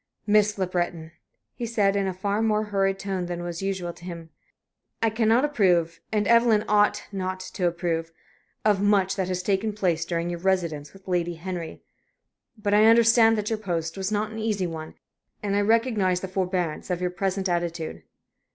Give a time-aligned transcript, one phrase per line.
[0.25, 1.11] "Miss Le Breton,"
[1.53, 4.31] he said, in a far more hurried tone than was usual to him,
[4.99, 8.11] "I cannot approve and Evelyn ought not to approve
[8.65, 11.83] of much that has taken place during your residence with Lady Henry.
[12.57, 14.95] But I understand that your post was not an easy one,
[15.43, 18.01] and I recognize the forbearance of your present attitude.